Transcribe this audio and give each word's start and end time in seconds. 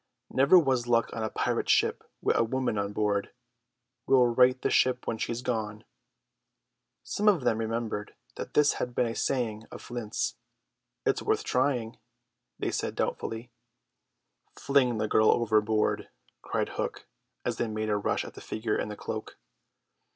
Never 0.31 0.57
was 0.57 0.87
luck 0.87 1.11
on 1.13 1.21
a 1.21 1.29
pirate 1.29 1.69
ship 1.69 2.03
wi' 2.21 2.33
a 2.35 2.43
woman 2.43 2.75
on 2.75 2.91
board. 2.91 3.29
We'll 4.07 4.25
right 4.25 4.59
the 4.59 4.71
ship 4.71 5.05
when 5.05 5.19
she's 5.19 5.43
gone." 5.43 5.85
Some 7.03 7.27
of 7.27 7.41
them 7.41 7.59
remembered 7.59 8.15
that 8.35 8.55
this 8.55 8.73
had 8.81 8.95
been 8.95 9.05
a 9.05 9.13
saying 9.13 9.65
of 9.69 9.79
Flint's. 9.79 10.37
"It's 11.05 11.21
worth 11.21 11.43
trying," 11.43 11.99
they 12.57 12.71
said 12.71 12.95
doubtfully. 12.95 13.51
"Fling 14.55 14.97
the 14.97 15.07
girl 15.07 15.29
overboard," 15.29 16.09
cried 16.41 16.69
Hook; 16.69 17.05
and 17.45 17.53
they 17.53 17.67
made 17.67 17.89
a 17.91 17.95
rush 17.95 18.25
at 18.25 18.33
the 18.33 18.41
figure 18.41 18.75
in 18.75 18.89
the 18.89 18.97
cloak. 18.97 19.37